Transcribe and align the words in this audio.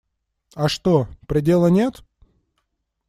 А 0.55 0.67
что, 0.67 1.07
предела 1.27 1.67
нет? 1.67 2.03